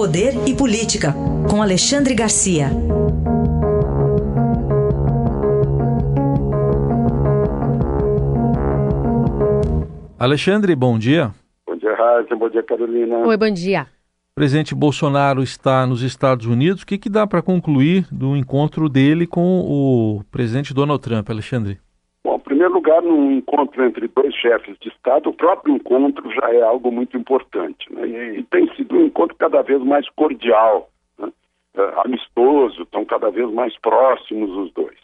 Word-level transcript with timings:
Poder 0.00 0.32
e 0.48 0.56
Política, 0.56 1.12
com 1.46 1.60
Alexandre 1.60 2.14
Garcia. 2.14 2.68
Alexandre, 10.18 10.74
bom 10.74 10.98
dia. 10.98 11.32
Bom 11.66 11.76
dia, 11.76 11.94
Raíssa. 11.94 12.34
Bom 12.34 12.48
dia, 12.48 12.62
Carolina. 12.62 13.18
Oi, 13.18 13.36
bom 13.36 13.52
dia. 13.52 13.82
O 14.32 14.36
presidente 14.36 14.74
Bolsonaro 14.74 15.42
está 15.42 15.86
nos 15.86 16.00
Estados 16.00 16.46
Unidos. 16.46 16.80
O 16.82 16.86
que, 16.86 16.96
que 16.96 17.10
dá 17.10 17.26
para 17.26 17.42
concluir 17.42 18.06
do 18.10 18.34
encontro 18.34 18.88
dele 18.88 19.26
com 19.26 19.60
o 19.60 20.24
presidente 20.30 20.72
Donald 20.72 21.02
Trump, 21.02 21.28
Alexandre? 21.28 21.78
Primeiro 22.60 22.74
lugar, 22.74 23.00
num 23.00 23.32
encontro 23.32 23.82
entre 23.86 24.06
dois 24.06 24.34
chefes 24.34 24.76
de 24.80 24.90
Estado, 24.90 25.30
o 25.30 25.32
próprio 25.32 25.76
encontro 25.76 26.30
já 26.30 26.52
é 26.52 26.60
algo 26.60 26.92
muito 26.92 27.16
importante. 27.16 27.90
Né? 27.90 28.06
E, 28.06 28.40
e, 28.40 28.42
tem 28.42 28.70
sido 28.74 28.96
um 28.96 29.06
encontro 29.06 29.34
cada 29.38 29.62
vez 29.62 29.82
mais 29.82 30.06
cordial, 30.10 30.90
né? 31.18 31.32
é, 31.74 31.92
amistoso, 32.04 32.82
estão 32.82 33.02
cada 33.06 33.30
vez 33.30 33.50
mais 33.50 33.74
próximos 33.78 34.50
os 34.50 34.70
dois. 34.74 34.98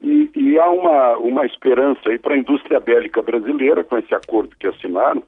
E, 0.00 0.30
e 0.36 0.60
há 0.60 0.70
uma, 0.70 1.16
uma 1.16 1.44
esperança 1.44 2.08
aí 2.08 2.20
para 2.20 2.34
a 2.34 2.38
indústria 2.38 2.78
bélica 2.78 3.20
brasileira, 3.20 3.82
com 3.82 3.98
esse 3.98 4.14
acordo 4.14 4.54
que 4.54 4.68
assinaram, 4.68 5.24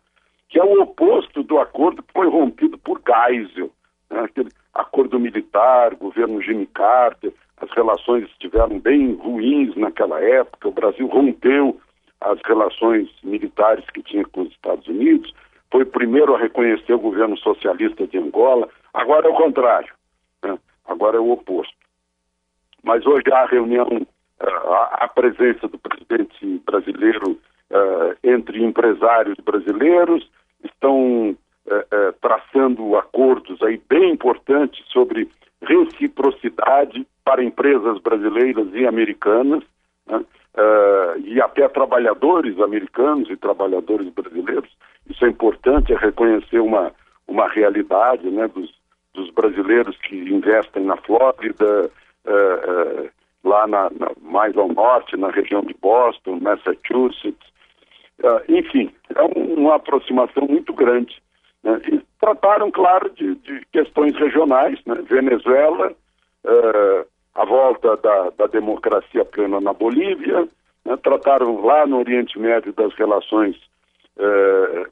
que 0.48 0.60
é 0.60 0.64
o 0.64 0.80
oposto 0.80 1.42
do 1.42 1.58
acordo 1.58 2.04
que 2.04 2.12
foi 2.12 2.28
rompido 2.28 2.78
por 2.78 3.02
Geisel, 3.04 3.72
né? 4.08 4.20
aquele 4.20 4.50
acordo 4.72 5.18
militar, 5.18 5.96
governo 5.96 6.40
Jimmy 6.40 6.66
Carter, 6.66 7.32
as 7.68 7.76
relações 7.76 8.24
estiveram 8.30 8.78
bem 8.78 9.14
ruins 9.14 9.74
naquela 9.76 10.20
época, 10.20 10.68
o 10.68 10.72
Brasil 10.72 11.06
rompeu 11.06 11.78
as 12.20 12.38
relações 12.44 13.08
militares 13.22 13.84
que 13.90 14.02
tinha 14.02 14.24
com 14.24 14.42
os 14.42 14.50
Estados 14.50 14.86
Unidos, 14.88 15.32
foi 15.70 15.82
o 15.82 15.86
primeiro 15.86 16.34
a 16.34 16.38
reconhecer 16.38 16.94
o 16.94 16.98
governo 16.98 17.36
socialista 17.36 18.06
de 18.06 18.18
Angola, 18.18 18.68
agora 18.94 19.28
é 19.28 19.30
o 19.30 19.34
contrário, 19.34 19.92
né? 20.42 20.58
agora 20.86 21.18
é 21.18 21.20
o 21.20 21.30
oposto. 21.30 21.76
Mas 22.82 23.04
hoje 23.06 23.24
há 23.32 23.44
reunião 23.46 24.06
a 24.40 25.08
presença 25.08 25.66
do 25.66 25.78
presidente 25.78 26.62
brasileiro 26.64 27.32
uh, 27.32 28.16
entre 28.22 28.64
empresários 28.64 29.36
brasileiros, 29.44 30.30
estão 30.62 31.30
uh, 31.30 32.12
traçando 32.20 32.96
acordos 32.96 33.60
aí 33.62 33.80
bem 33.88 34.12
importantes 34.12 34.84
sobre 34.92 35.28
reciprocidade 35.60 37.06
para 37.24 37.42
empresas 37.88 38.02
brasileiras 38.02 38.68
e 38.74 38.86
americanas, 38.86 39.62
né? 40.06 40.24
e 41.24 41.40
até 41.40 41.68
trabalhadores 41.68 42.58
americanos 42.60 43.30
e 43.30 43.36
trabalhadores 43.36 44.08
brasileiros. 44.08 44.70
Isso 45.08 45.24
é 45.24 45.28
importante, 45.28 45.92
é 45.92 45.96
reconhecer 45.96 46.58
uma, 46.58 46.92
uma 47.26 47.48
realidade 47.48 48.28
né, 48.28 48.48
dos, 48.48 48.74
dos 49.14 49.30
brasileiros 49.30 49.96
que 49.98 50.16
investem 50.16 50.84
na 50.84 50.96
Flórida, 50.96 51.90
lá 53.44 53.66
na, 53.66 53.90
na, 53.90 54.10
mais 54.20 54.56
ao 54.56 54.68
norte, 54.68 55.16
na 55.16 55.30
região 55.30 55.62
de 55.62 55.74
Boston, 55.74 56.38
Massachusetts. 56.40 57.48
Uh, 58.20 58.42
enfim, 58.48 58.90
é 59.14 59.22
um, 59.22 59.54
uma 59.54 59.76
aproximação 59.76 60.46
muito 60.48 60.72
grande. 60.72 61.22
Né? 61.62 61.80
E 61.92 62.00
trataram, 62.20 62.70
claro, 62.70 63.10
de, 63.10 63.34
de 63.36 63.64
questões 63.72 64.16
regionais, 64.16 64.78
né? 64.84 64.96
Venezuela, 65.08 65.92
uh, 66.44 67.06
a 67.38 67.44
volta 67.44 67.96
da, 67.98 68.30
da, 68.30 68.46
democracia 68.48 69.24
plena 69.24 69.60
na 69.60 69.72
Bolívia, 69.72 70.48
né? 70.84 70.96
trataram 70.96 71.64
lá 71.64 71.86
no 71.86 71.98
Oriente 71.98 72.36
Médio 72.36 72.72
das 72.72 72.92
relações 72.94 73.56
uh, 74.16 74.90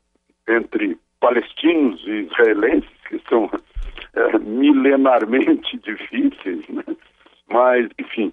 entre 0.49 0.97
palestinos 1.19 2.01
e 2.07 2.29
israelenses, 2.29 2.89
que 3.09 3.21
são 3.29 3.51
milenarmente 4.41 5.77
difíceis, 5.83 6.67
né? 6.69 6.85
mas, 7.49 7.89
enfim, 7.99 8.33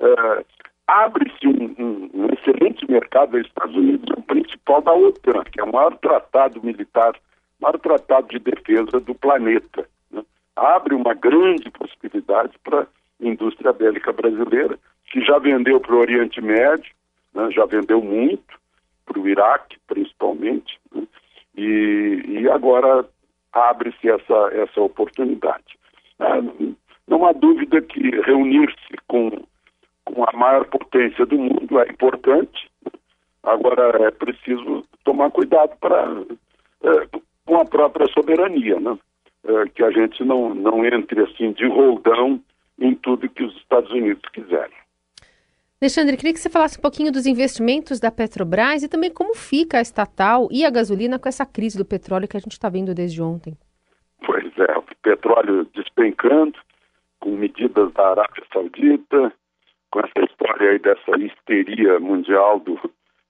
uh, 0.00 0.44
abre-se 0.86 1.48
um, 1.48 1.74
um, 1.78 2.10
um, 2.12 2.26
excelente 2.34 2.84
mercado 2.90 3.38
nos 3.38 3.46
Estados 3.46 3.74
Unidos, 3.74 4.04
o 4.14 4.22
principal 4.24 4.82
da 4.82 4.92
OTAN, 4.92 5.42
que 5.50 5.58
é 5.58 5.64
o 5.64 5.72
maior 5.72 5.96
tratado 5.96 6.62
militar, 6.62 7.14
maior 7.58 7.78
tratado 7.78 8.28
de 8.28 8.38
defesa 8.40 9.00
do 9.00 9.14
planeta. 9.14 9.88
Né? 10.10 10.22
Abre 10.54 10.94
uma 10.94 11.14
grande 11.14 11.70
possibilidade 11.70 12.52
para 12.62 12.86
indústria 13.28 13.72
bélica 13.72 14.12
brasileira, 14.12 14.78
que 15.06 15.20
já 15.24 15.38
vendeu 15.38 15.80
para 15.80 15.94
o 15.94 16.00
Oriente 16.00 16.40
Médio, 16.40 16.92
né? 17.34 17.50
já 17.50 17.64
vendeu 17.66 18.02
muito, 18.02 18.58
para 19.06 19.18
o 19.18 19.28
Iraque, 19.28 19.76
principalmente, 19.86 20.78
né? 20.94 21.02
e, 21.56 22.22
e 22.26 22.48
agora 22.50 23.04
abre-se 23.52 24.08
essa, 24.08 24.50
essa 24.52 24.80
oportunidade. 24.80 25.78
Ah, 26.18 26.40
não 27.06 27.26
há 27.26 27.32
dúvida 27.32 27.80
que 27.82 28.00
reunir-se 28.22 28.96
com, 29.06 29.30
com 30.04 30.24
a 30.24 30.32
maior 30.36 30.64
potência 30.66 31.24
do 31.26 31.38
mundo 31.38 31.78
é 31.80 31.88
importante. 31.88 32.70
Agora 33.42 34.02
é 34.04 34.10
preciso 34.10 34.84
tomar 35.04 35.30
cuidado 35.30 35.76
para 35.78 36.22
é, 36.82 37.18
com 37.44 37.56
a 37.60 37.64
própria 37.64 38.06
soberania, 38.08 38.80
né? 38.80 38.98
É, 39.46 39.68
que 39.68 39.82
a 39.82 39.90
gente 39.90 40.24
não, 40.24 40.54
não 40.54 40.84
entre 40.86 41.20
assim 41.22 41.52
de 41.52 41.66
roldão 41.66 42.40
em 42.84 42.94
tudo 42.94 43.28
que 43.28 43.42
os 43.42 43.56
Estados 43.56 43.90
Unidos 43.90 44.22
quiserem. 44.32 44.76
Alexandre, 45.80 46.16
queria 46.16 46.32
que 46.32 46.38
você 46.38 46.48
falasse 46.48 46.78
um 46.78 46.82
pouquinho 46.82 47.12
dos 47.12 47.26
investimentos 47.26 48.00
da 48.00 48.10
Petrobras 48.10 48.82
e 48.82 48.88
também 48.88 49.10
como 49.10 49.34
fica 49.34 49.78
a 49.78 49.82
estatal 49.82 50.48
e 50.50 50.64
a 50.64 50.70
gasolina 50.70 51.18
com 51.18 51.28
essa 51.28 51.44
crise 51.44 51.76
do 51.76 51.84
petróleo 51.84 52.28
que 52.28 52.36
a 52.36 52.40
gente 52.40 52.52
está 52.52 52.68
vendo 52.68 52.94
desde 52.94 53.20
ontem. 53.20 53.56
Pois 54.24 54.46
é, 54.58 54.78
o 54.78 54.82
petróleo 55.02 55.68
despencando, 55.74 56.58
com 57.20 57.30
medidas 57.30 57.92
da 57.92 58.10
Arábia 58.10 58.44
Saudita, 58.52 59.32
com 59.90 60.00
essa 60.00 60.24
história 60.24 60.70
aí 60.70 60.78
dessa 60.78 61.18
histeria 61.18 62.00
mundial 62.00 62.60
do, 62.60 62.78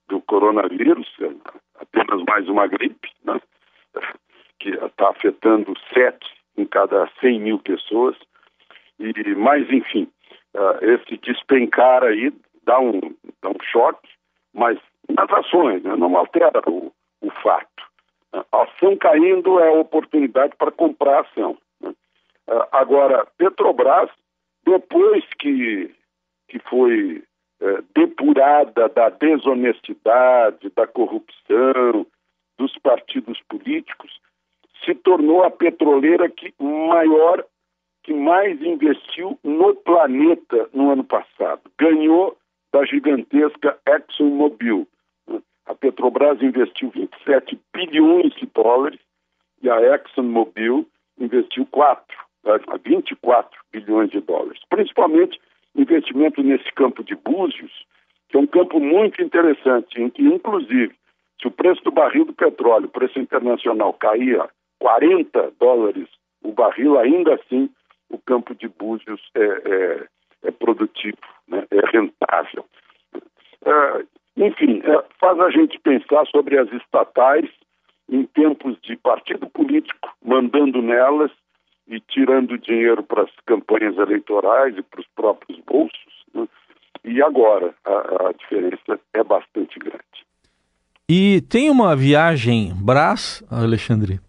do 0.07 0.21
coronavírus, 0.21 1.07
é 1.21 1.31
apenas 1.79 2.23
mais 2.25 2.47
uma 2.47 2.67
gripe, 2.67 3.09
né? 3.23 3.41
que 4.59 4.69
está 4.69 5.09
afetando 5.09 5.73
sete 5.93 6.25
em 6.57 6.65
cada 6.65 7.09
100 7.19 7.39
mil 7.39 7.59
pessoas. 7.59 8.15
E, 8.99 9.35
mas, 9.35 9.69
enfim, 9.69 10.09
uh, 10.55 10.83
esse 10.83 11.17
despencar 11.17 12.03
aí 12.03 12.31
dá 12.63 12.79
um, 12.79 12.99
dá 13.41 13.49
um 13.49 13.61
choque, 13.71 14.09
mas 14.53 14.79
nas 15.09 15.29
ações, 15.31 15.83
né? 15.83 15.95
não 15.95 16.17
altera 16.17 16.61
o, 16.67 16.91
o 17.21 17.31
fato. 17.41 17.69
A 18.51 18.63
ação 18.63 18.97
caindo 18.97 19.59
é 19.59 19.69
a 19.69 19.79
oportunidade 19.79 20.55
para 20.57 20.71
comprar 20.71 21.21
ação. 21.21 21.57
Uh, 21.83 21.93
agora, 22.71 23.25
Petrobras, 23.37 24.09
depois 24.65 25.23
que, 25.39 25.93
que 26.47 26.59
foi 26.59 27.23
uh, 27.61 27.81
depurada 27.95 28.89
da 28.89 29.09
desonestidade, 29.09 30.71
da 30.75 30.85
corrupção, 30.85 32.05
dos 32.57 32.77
partidos 32.79 33.41
políticos, 33.49 34.19
se 34.83 34.93
tornou 34.95 35.43
a 35.43 35.51
petroleira 35.51 36.29
que 36.29 36.53
maior, 36.59 37.43
que 38.05 38.13
mais 38.13 38.61
investiu 38.61 39.37
no 39.43 39.75
planeta 39.75 40.69
no 40.71 40.91
ano 40.91 41.03
passado. 41.03 41.61
Ganhou 41.77 42.37
da 42.71 42.85
gigantesca 42.85 43.79
ExxonMobil. 43.87 44.87
A 45.65 45.73
Petrobras 45.73 46.39
investiu 46.39 46.91
27 46.91 47.59
bilhões 47.73 48.31
de 48.35 48.45
dólares 48.45 48.99
e 49.63 49.69
a 49.71 49.95
ExxonMobil 49.95 50.87
investiu 51.19 51.65
4 51.71 52.05
a 52.45 52.77
24 52.77 53.59
bilhões 53.73 54.11
de 54.11 54.21
dólares. 54.21 54.61
Principalmente 54.69 55.41
investimento 55.75 56.43
nesse 56.43 56.71
campo 56.73 57.03
de 57.03 57.15
Búzios, 57.15 57.71
que 58.29 58.37
é 58.37 58.39
um 58.39 58.45
campo 58.45 58.79
muito 58.79 59.19
interessante, 59.19 59.99
em 59.99 60.11
que, 60.11 60.21
inclusive, 60.21 60.93
se 61.41 61.47
o 61.47 61.51
preço 61.51 61.83
do 61.83 61.91
barril 61.91 62.25
do 62.25 62.33
petróleo, 62.33 62.87
preço 62.87 63.17
internacional, 63.19 63.93
cair 63.93 64.39
a 64.39 64.47
40 64.79 65.53
dólares 65.59 66.07
o 66.43 66.51
barril, 66.51 66.99
ainda 66.99 67.33
assim 67.33 67.67
o 68.09 68.17
campo 68.17 68.53
de 68.55 68.67
Búzios 68.67 69.21
é, 69.35 69.41
é, 69.41 70.07
é 70.43 70.51
produtivo, 70.51 71.17
né? 71.47 71.65
é 71.71 71.97
rentável. 71.97 72.65
É, 73.65 74.05
enfim, 74.37 74.81
é, 74.83 75.03
faz 75.19 75.39
a 75.39 75.49
gente 75.49 75.79
pensar 75.79 76.25
sobre 76.27 76.57
as 76.57 76.71
estatais 76.71 77.49
em 78.09 78.23
tempos 78.25 78.77
de 78.81 78.95
partido 78.97 79.47
político 79.47 80.09
mandando 80.23 80.81
nelas 80.81 81.31
e 81.87 81.99
tirando 81.99 82.57
dinheiro 82.57 83.03
para 83.03 83.23
as 83.23 83.31
campanhas 83.45 83.97
eleitorais 83.97 84.77
e 84.77 84.81
para 84.81 85.01
os 85.01 85.07
próprios 85.15 85.59
bolsos. 85.65 86.25
Né? 86.33 86.47
E 87.03 87.21
agora 87.21 87.73
a, 87.85 88.29
a, 88.29 88.31
diferença 88.33 88.99
é 89.13 89.23
bastante 89.23 89.77
grande. 89.79 90.03
E 91.07 91.41
tem 91.41 91.69
uma 91.69 91.95
viagem 91.95 92.73
Brás, 92.75 93.43
Alexandre? 93.49 94.19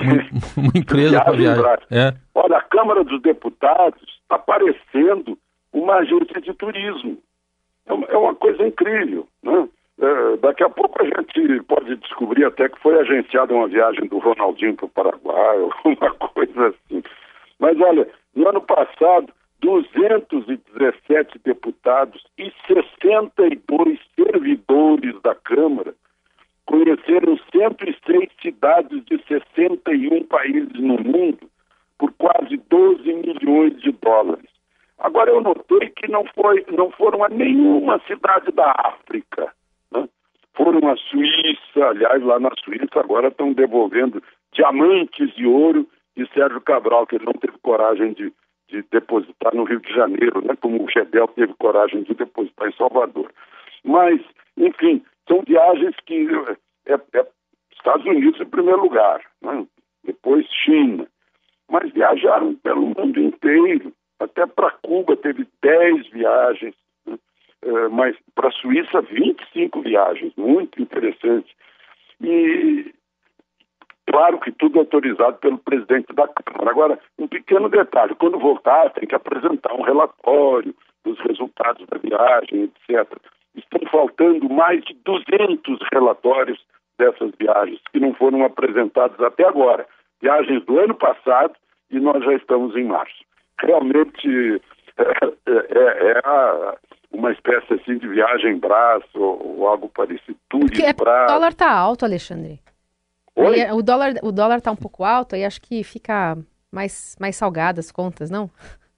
Uma, 0.00 0.22
uma 0.68 0.72
empresa 0.74 1.20
para 1.22 1.36
viagem. 1.36 1.62
viagem. 1.62 1.86
É. 1.90 2.14
Olha, 2.34 2.56
a 2.56 2.62
Câmara 2.62 3.04
dos 3.04 3.20
Deputados 3.22 4.00
está 4.22 4.38
parecendo 4.38 5.38
uma 5.72 5.96
agência 5.96 6.40
de 6.40 6.52
turismo. 6.54 7.18
É 7.86 7.92
uma, 7.92 8.06
é 8.06 8.16
uma 8.16 8.34
coisa 8.34 8.66
incrível. 8.66 9.26
Né? 9.42 9.68
É, 10.00 10.36
daqui 10.36 10.62
a 10.62 10.70
pouco 10.70 11.02
a 11.02 11.04
gente 11.04 11.62
pode 11.64 11.96
descobrir 11.96 12.44
até 12.44 12.68
que 12.68 12.80
foi 12.80 12.98
agenciada 13.00 13.54
uma 13.54 13.66
viagem 13.66 14.06
do 14.06 14.18
Ronaldinho 14.18 14.74
para 14.74 14.86
o 14.86 14.90
Paraguai, 14.90 15.58
alguma 15.84 16.10
coisa 16.14 16.68
assim. 16.68 17.02
Mas 17.58 17.80
olha, 17.80 18.08
no 18.34 18.48
ano 18.48 18.60
passado, 18.60 19.32
217 19.60 21.40
deputados 21.44 22.24
e 22.38 22.52
62 22.68 23.98
servidores 24.14 25.20
da 25.22 25.34
Câmara 25.34 25.94
conheceram 26.64 27.36
106 27.50 28.27
cidades 28.58 29.04
de 29.04 29.22
61 29.26 30.24
países 30.24 30.74
no 30.74 30.98
mundo 30.98 31.48
por 31.96 32.12
quase 32.14 32.56
12 32.68 33.12
milhões 33.12 33.80
de 33.80 33.92
dólares. 33.92 34.50
Agora 34.98 35.30
eu 35.30 35.40
notei 35.40 35.90
que 35.90 36.08
não, 36.08 36.24
foi, 36.34 36.64
não 36.76 36.90
foram 36.90 37.24
a 37.24 37.28
nenhuma 37.28 38.00
cidade 38.06 38.50
da 38.52 38.72
África. 38.72 39.52
Né? 39.92 40.08
Foram 40.54 40.88
à 40.90 40.96
Suíça, 40.96 41.88
aliás, 41.88 42.22
lá 42.22 42.40
na 42.40 42.50
Suíça 42.64 42.98
agora 42.98 43.28
estão 43.28 43.52
devolvendo 43.52 44.22
diamantes 44.52 45.32
e 45.36 45.46
ouro 45.46 45.88
de 46.16 46.28
Sérgio 46.32 46.60
Cabral, 46.60 47.06
que 47.06 47.14
ele 47.14 47.26
não 47.26 47.34
teve 47.34 47.56
coragem 47.62 48.12
de, 48.12 48.32
de 48.68 48.82
depositar 48.90 49.54
no 49.54 49.64
Rio 49.64 49.80
de 49.80 49.92
Janeiro, 49.94 50.44
né? 50.44 50.54
como 50.60 50.82
o 50.82 50.90
Gedel 50.90 51.28
teve 51.28 51.54
coragem 51.54 52.02
de 52.02 52.14
depositar 52.14 52.68
em 52.68 52.76
Salvador. 52.76 53.30
Mas, 53.84 54.20
enfim, 54.56 55.04
são 55.28 55.42
viagens 55.46 55.94
que 56.06 56.26
é, 56.86 56.94
é 56.94 57.26
Unidos 58.18 58.40
em 58.40 58.46
primeiro 58.46 58.82
lugar, 58.82 59.22
né? 59.40 59.66
depois 60.04 60.46
China, 60.64 61.06
mas 61.70 61.92
viajaram 61.92 62.54
pelo 62.56 62.86
mundo 62.86 63.20
inteiro. 63.20 63.92
Até 64.18 64.46
para 64.46 64.70
Cuba 64.82 65.16
teve 65.16 65.46
10 65.62 66.08
viagens, 66.08 66.74
né? 67.06 67.16
é, 67.62 67.88
mas 67.88 68.16
para 68.34 68.48
a 68.48 68.52
Suíça 68.52 69.00
25 69.00 69.82
viagens, 69.82 70.32
muito 70.36 70.82
interessante. 70.82 71.54
E 72.20 72.92
claro 74.06 74.40
que 74.40 74.50
tudo 74.50 74.80
autorizado 74.80 75.38
pelo 75.38 75.58
presidente 75.58 76.12
da 76.12 76.26
Câmara. 76.26 76.70
Agora, 76.70 76.98
um 77.18 77.28
pequeno 77.28 77.68
detalhe, 77.68 78.14
quando 78.16 78.38
voltar 78.38 78.90
tem 78.90 79.06
que 79.06 79.14
apresentar 79.14 79.74
um 79.74 79.82
relatório 79.82 80.74
dos 81.04 81.18
resultados 81.20 81.86
da 81.86 81.98
viagem, 81.98 82.64
etc. 82.64 83.06
Estão 83.54 83.80
faltando 83.90 84.48
mais 84.48 84.82
de 84.84 84.94
200 85.04 85.78
relatórios 85.92 86.58
dessas 86.98 87.30
viagens 87.38 87.80
que 87.92 88.00
não 88.00 88.12
foram 88.14 88.44
apresentados 88.44 89.20
até 89.20 89.46
agora. 89.46 89.86
Viagens 90.20 90.64
do 90.64 90.78
ano 90.78 90.94
passado 90.94 91.54
e 91.90 92.00
nós 92.00 92.24
já 92.24 92.34
estamos 92.34 92.74
em 92.76 92.84
março 92.84 93.28
realmente 93.62 94.62
é, 94.98 95.42
é, 95.46 96.12
é 96.12 96.22
uma 97.10 97.32
espécie 97.32 97.74
assim 97.74 97.98
de 97.98 98.08
viagem 98.08 98.58
braço 98.58 99.06
ou, 99.14 99.58
ou 99.58 99.66
algo 99.66 99.88
parecido. 99.88 100.38
Porque 100.48 100.82
é, 100.82 100.90
o 100.90 101.26
dólar 101.26 101.50
está 101.50 101.70
alto, 101.70 102.04
Alexandre. 102.04 102.60
Aí, 103.36 103.60
é, 103.60 103.72
o 103.72 103.82
dólar 103.82 104.14
o 104.22 104.32
dólar 104.32 104.58
está 104.58 104.70
um 104.70 104.76
pouco 104.76 105.04
alto 105.04 105.36
e 105.36 105.44
acho 105.44 105.60
que 105.60 105.84
fica 105.84 106.36
mais 106.72 107.16
mais 107.20 107.36
salgado 107.36 107.80
as 107.80 107.92
contas, 107.92 108.30
não? 108.30 108.50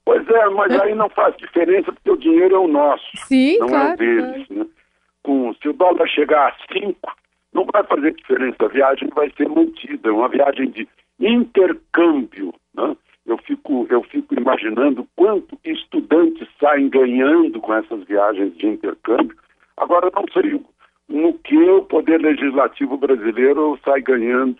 Pois 0.04 0.26
é, 0.28 0.48
mas 0.48 0.80
aí 0.80 0.94
não 0.94 1.08
faz 1.10 1.36
diferença 1.36 1.92
porque 1.92 2.10
o 2.10 2.16
dinheiro 2.16 2.56
é 2.56 2.58
o 2.58 2.66
nosso, 2.66 3.04
Sim, 3.16 3.58
não 3.58 3.68
claro, 3.68 3.92
é 3.92 3.96
deles. 3.96 4.46
Claro. 4.48 4.64
Né? 4.64 4.66
Com, 5.22 5.54
se 5.54 5.68
o 5.68 5.74
dólar 5.74 6.08
chegar 6.08 6.48
a 6.48 6.72
5, 6.72 6.96
não 7.60 7.66
vai 7.72 7.84
fazer 7.84 8.14
diferença, 8.14 8.56
a 8.64 8.68
viagem 8.68 9.08
vai 9.14 9.30
ser 9.36 9.48
mantida, 9.48 10.08
é 10.08 10.12
uma 10.12 10.28
viagem 10.28 10.70
de 10.70 10.88
intercâmbio. 11.18 12.54
Né? 12.74 12.96
eu 13.26 13.38
fico, 13.38 13.86
eu 13.90 14.02
fico 14.04 14.34
imaginando 14.34 15.06
quanto 15.14 15.58
estudantes 15.64 16.48
saem 16.58 16.88
ganhando 16.88 17.60
com 17.60 17.72
essas 17.74 18.02
viagens 18.04 18.56
de 18.56 18.66
intercâmbio. 18.66 19.36
Agora, 19.76 20.10
não 20.14 20.24
sei 20.32 20.60
no 21.08 21.34
que 21.34 21.56
o 21.56 21.82
Poder 21.82 22.20
Legislativo 22.20 22.96
brasileiro 22.96 23.78
sai 23.84 24.00
ganhando 24.00 24.56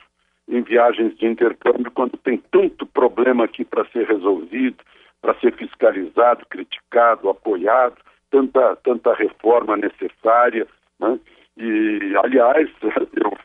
em 0.49 0.63
viagens 0.63 1.17
de 1.17 1.27
intercâmbio 1.27 1.91
quando 1.93 2.17
tem 2.19 2.43
tanto 2.51 2.87
problema 2.87 3.45
aqui 3.45 3.65
para 3.65 3.85
ser 3.87 4.07
resolvido, 4.07 4.79
para 5.21 5.35
ser 5.41 5.55
fiscalizado, 5.55 6.45
criticado, 6.49 7.29
apoiado, 7.29 7.97
tanta, 8.31 8.77
tanta 8.77 9.15
reforma 9.15 9.77
necessária. 9.77 10.67
Né? 10.99 11.19
E, 11.61 12.17
aliás, 12.25 12.69
eu, 12.83 13.37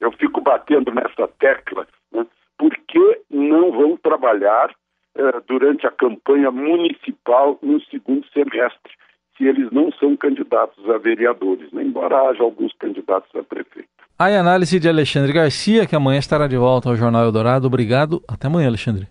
eu 0.00 0.12
fico 0.12 0.40
batendo 0.40 0.92
nessa 0.92 1.26
tecla 1.38 1.86
por 2.62 2.70
que 2.86 3.20
não 3.28 3.72
vão 3.72 3.96
trabalhar 3.96 4.70
eh, 5.16 5.40
durante 5.48 5.84
a 5.84 5.90
campanha 5.90 6.50
municipal 6.50 7.58
no 7.60 7.80
segundo 7.86 8.24
semestre, 8.32 8.92
se 9.36 9.44
eles 9.44 9.68
não 9.72 9.90
são 9.92 10.16
candidatos 10.16 10.88
a 10.88 10.96
vereadores, 10.96 11.72
né? 11.72 11.82
embora 11.82 12.28
haja 12.28 12.42
alguns 12.42 12.72
candidatos 12.74 13.28
a 13.34 13.42
prefeito. 13.42 13.88
A 14.16 14.26
análise 14.26 14.78
de 14.78 14.88
Alexandre 14.88 15.32
Garcia, 15.32 15.86
que 15.86 15.96
amanhã 15.96 16.20
estará 16.20 16.46
de 16.46 16.56
volta 16.56 16.88
ao 16.88 16.94
Jornal 16.94 17.24
Eldorado. 17.24 17.66
Obrigado. 17.66 18.22
Até 18.28 18.46
amanhã, 18.46 18.68
Alexandre. 18.68 19.08